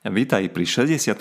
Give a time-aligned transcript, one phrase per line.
[0.00, 1.12] Vítaj pri 62.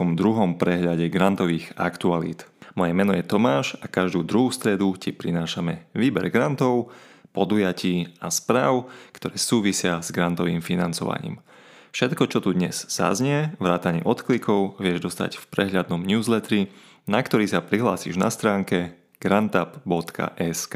[0.55, 2.47] prehľade grantových aktualít.
[2.79, 6.87] Moje meno je Tomáš a každú druhú stredu ti prinášame výber grantov,
[7.35, 11.43] podujatí a správ, ktoré súvisia s grantovým financovaním.
[11.91, 16.71] Všetko, čo tu dnes zaznie, vrátane odklikov, vieš dostať v prehľadnom newsletteri,
[17.03, 20.75] na ktorý sa prihlásiš na stránke grantup.sk.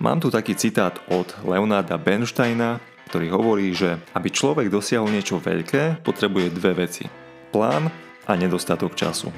[0.00, 6.02] Mám tu taký citát od Leonarda Bernsteina, ktorý hovorí, že aby človek dosiahol niečo veľké,
[6.02, 7.06] potrebuje dve veci.
[7.54, 7.88] Plán
[8.26, 9.30] a nedostatok času.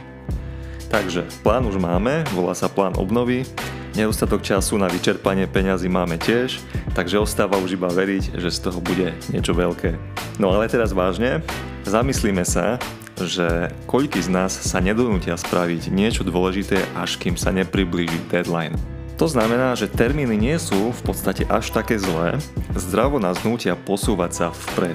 [0.88, 3.44] Takže plán už máme, volá sa plán obnovy,
[3.92, 6.64] nedostatok času na vyčerpanie peňazí máme tiež,
[6.96, 10.00] takže ostáva už iba veriť, že z toho bude niečo veľké.
[10.40, 11.44] No ale teraz vážne,
[11.84, 12.80] zamyslíme sa,
[13.20, 18.97] že koľký z nás sa nedonútia spraviť niečo dôležité, až kým sa nepriblíži deadline.
[19.18, 22.38] To znamená, že termíny nie sú v podstate až také zlé,
[22.78, 24.94] zdravo nás nútia posúvať sa vpred.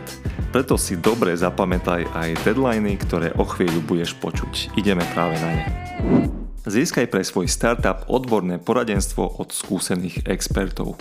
[0.56, 4.80] Preto si dobre zapamätaj aj deadliny, ktoré o chvíľu budeš počuť.
[4.80, 5.64] Ideme práve na ne.
[6.64, 10.96] Získaj pre svoj startup odborné poradenstvo od skúsených expertov.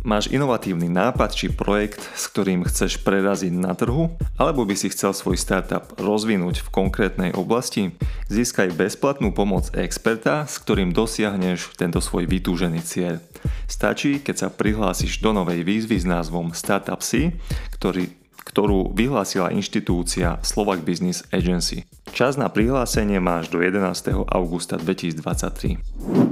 [0.00, 4.08] Máš inovatívny nápad či projekt, s ktorým chceš preraziť na trhu?
[4.40, 7.92] Alebo by si chcel svoj startup rozvinúť v konkrétnej oblasti?
[8.32, 13.20] Získaj bezplatnú pomoc experta, s ktorým dosiahneš tento svoj vytúžený cieľ.
[13.68, 17.36] Stačí, keď sa prihlásiš do novej výzvy s názvom Startup C,
[17.76, 18.08] ktorý,
[18.48, 21.84] ktorú vyhlásila inštitúcia Slovak Business Agency.
[22.16, 24.16] Čas na prihlásenie máš do 11.
[24.32, 26.29] augusta 2023.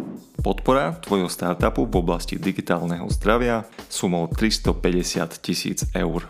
[0.49, 6.25] Podpora tvojho startupu v oblasti digitálneho zdravia sumou 350 tisíc eur.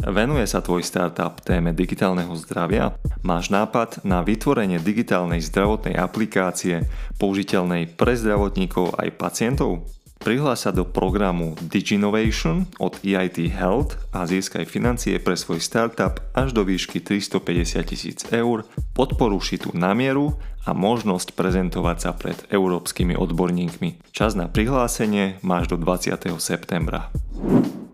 [0.00, 2.96] Venuje sa tvoj startup téme digitálneho zdravia?
[3.20, 6.88] Máš nápad na vytvorenie digitálnej zdravotnej aplikácie
[7.20, 9.92] použiteľnej pre zdravotníkov aj pacientov?
[10.24, 16.56] Prihlás sa do programu Diginovation od EIT Health a získaj financie pre svoj startup až
[16.56, 18.64] do výšky 350 tisíc eur,
[18.96, 20.32] podporu šitú na mieru
[20.64, 24.00] a možnosť prezentovať sa pred európskymi odborníkmi.
[24.16, 26.16] Čas na prihlásenie máš do 20.
[26.40, 27.12] septembra.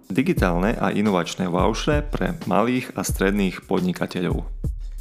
[0.06, 4.46] Digitálne a inovačné vouchere pre malých a stredných podnikateľov.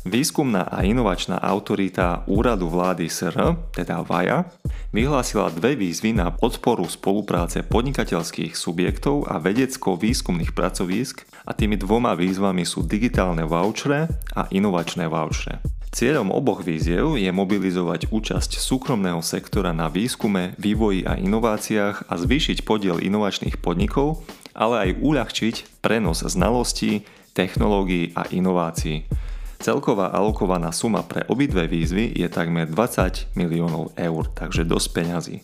[0.08, 4.48] Výskumná a inovačná autorita Úradu vlády SR, teda VAJA,
[4.96, 12.64] vyhlásila dve výzvy na podporu spolupráce podnikateľských subjektov a vedecko-výskumných pracovísk a tými dvoma výzvami
[12.64, 14.08] sú digitálne vouchere
[14.40, 15.60] a inovačné vouchere.
[15.92, 22.64] Cieľom oboch víziev je mobilizovať účasť súkromného sektora na výskume, vývoji a inováciách a zvýšiť
[22.64, 24.24] podiel inovačných podnikov,
[24.56, 27.04] ale aj uľahčiť prenos znalostí,
[27.36, 29.10] technológií a inovácií.
[29.60, 35.36] Celková alokovaná suma pre obidve výzvy je takmer 20 miliónov eur, takže dosť peňazí.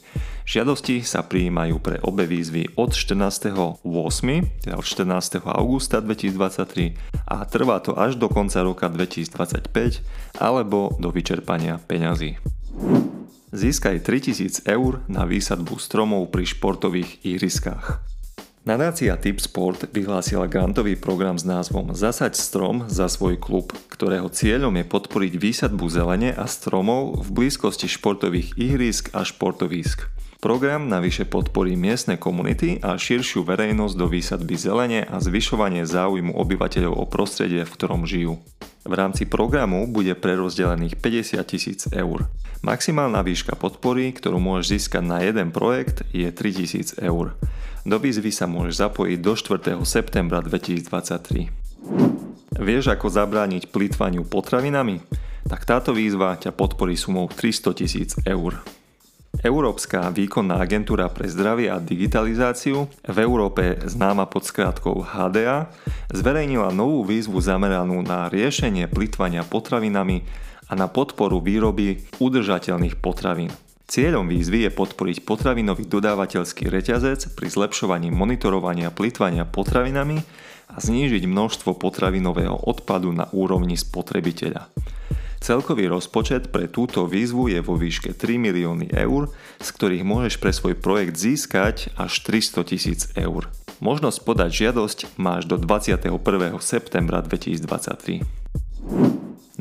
[0.47, 3.83] Žiadosti sa prijímajú pre obe výzvy od 14.8.,
[4.63, 5.43] teda od 14.
[5.43, 6.95] augusta 2023
[7.27, 12.39] a trvá to až do konca roka 2025 alebo do vyčerpania peňazí.
[13.51, 18.14] Získaj 3000 eur na výsadbu stromov pri športových ihriskách.
[18.65, 24.73] Nadácia Tip Sport vyhlásila grantový program s názvom Zasaď strom za svoj klub, ktorého cieľom
[24.81, 30.09] je podporiť výsadbu zelene a stromov v blízkosti športových ihrisk a športovísk.
[30.41, 36.97] Program navyše podporí miestne komunity a širšiu verejnosť do výsadby zelene a zvyšovanie záujmu obyvateľov
[36.97, 38.41] o prostredie, v ktorom žijú.
[38.85, 42.29] V rámci programu bude prerozdelených 50 tisíc eur.
[42.61, 47.33] Maximálna výška podpory, ktorú môžeš získať na jeden projekt, je 3000 eur.
[47.81, 49.81] Do výzvy sa môžeš zapojiť do 4.
[49.81, 51.49] septembra 2023.
[52.61, 55.01] Vieš ako zabrániť plýtvaniu potravinami?
[55.49, 58.61] Tak táto výzva ťa podporí sumou 300 tisíc eur.
[59.45, 65.69] Európska výkonná agentúra pre zdravie a digitalizáciu, v Európe známa pod skratkou HDA,
[66.09, 70.25] zverejnila novú výzvu zameranú na riešenie plýtvania potravinami
[70.65, 73.53] a na podporu výroby udržateľných potravín.
[73.85, 80.25] Cieľom výzvy je podporiť potravinový dodávateľský reťazec pri zlepšovaní monitorovania plýtvania potravinami
[80.73, 84.73] a znížiť množstvo potravinového odpadu na úrovni spotrebiteľa.
[85.45, 89.29] Celkový rozpočet pre túto výzvu je vo výške 3 milióny eur,
[89.61, 93.53] z ktorých môžeš pre svoj projekt získať až 300 tisíc eur.
[93.77, 96.17] Možnosť podať žiadosť máš do 21.
[96.57, 98.25] septembra 2023.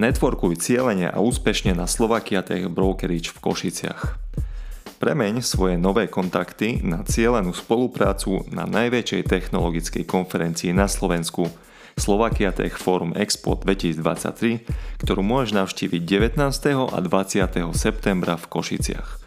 [0.01, 4.17] Networkuj cieľene a úspešne na Slovakia Tech Brokerage v Košiciach.
[5.05, 11.53] Premeň svoje nové kontakty na cieľenú spoluprácu na najväčšej technologickej konferencii na Slovensku
[11.95, 14.67] Slovakia Tech Forum Expo 2023,
[15.01, 16.39] ktorú môžeš navštíviť 19.
[16.91, 17.73] a 20.
[17.73, 19.24] septembra v Košiciach.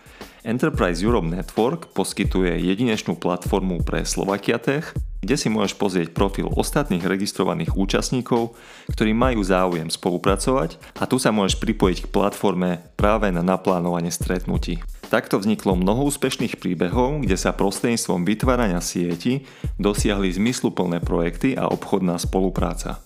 [0.47, 7.03] Enterprise Europe Network poskytuje jedinečnú platformu pre Slovakia Tech, kde si môžeš pozrieť profil ostatných
[7.03, 8.55] registrovaných účastníkov,
[8.87, 14.79] ktorí majú záujem spolupracovať a tu sa môžeš pripojiť k platforme práve na naplánovanie stretnutí.
[15.11, 19.43] Takto vzniklo mnoho úspešných príbehov, kde sa prostredníctvom vytvárania sieti
[19.75, 23.03] dosiahli zmysluplné projekty a obchodná spolupráca.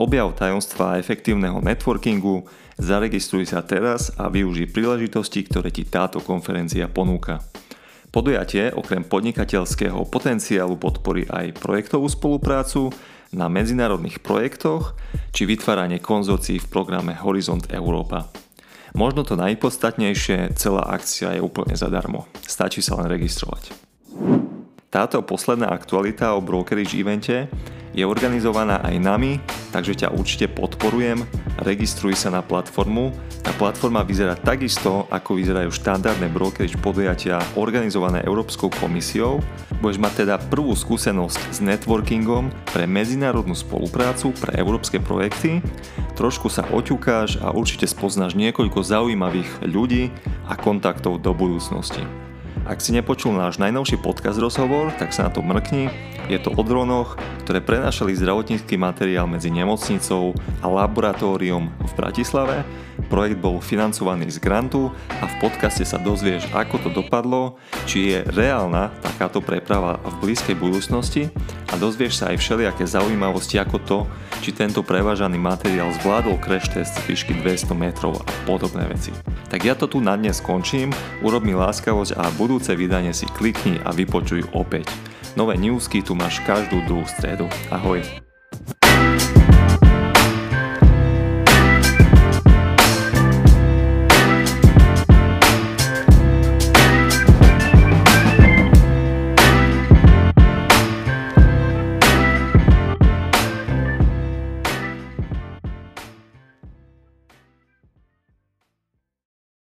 [0.00, 2.48] Objav tajomstva efektívneho networkingu,
[2.80, 7.44] zaregistruj sa teraz a využij príležitosti, ktoré ti táto konferencia ponúka.
[8.08, 12.88] Podujatie okrem podnikateľského potenciálu podporí aj projektovú spoluprácu
[13.36, 14.96] na medzinárodných projektoch
[15.36, 18.32] či vytváranie konzorcií v programe Horizont Európa.
[18.96, 22.24] Možno to najpodstatnejšie, celá akcia je úplne zadarmo.
[22.40, 23.76] Stačí sa len registrovať.
[24.88, 27.52] Táto posledná aktualita o brokerage evente
[27.90, 29.42] je organizovaná aj nami,
[29.74, 31.26] takže ťa určite podporujem.
[31.60, 33.10] Registruj sa na platformu.
[33.40, 39.42] Tá platforma vyzerá takisto, ako vyzerajú štandardné brokerage podujatia organizované Európskou komisiou.
[39.80, 45.64] Budeš mať teda prvú skúsenosť s networkingom pre medzinárodnú spoluprácu pre európske projekty.
[46.14, 50.12] Trošku sa oťukáš a určite spoznáš niekoľko zaujímavých ľudí
[50.46, 52.04] a kontaktov do budúcnosti.
[52.68, 55.88] Ak si nepočul náš najnovší podcast rozhovor, tak sa na to mrkni.
[56.28, 57.16] Je to o dronoch,
[57.50, 62.62] ktoré prenášali zdravotnícky materiál medzi nemocnicou a laboratórium v Bratislave.
[63.10, 67.58] Projekt bol financovaný z grantu a v podcaste sa dozvieš, ako to dopadlo,
[67.90, 71.26] či je reálna takáto preprava v blízkej budúcnosti
[71.66, 73.98] a dozvieš sa aj všelijaké zaujímavosti ako to,
[74.46, 79.10] či tento prevážaný materiál zvládol crash test výšky 200 metrov a podobné veci.
[79.50, 83.82] Tak ja to tu na dnes skončím, urob mi láskavosť a budúce vydanie si klikni
[83.82, 85.09] a vypočuj opäť.
[85.36, 87.46] Nové newsky tu máš každú druhú stredu.
[87.70, 88.29] Ahoj.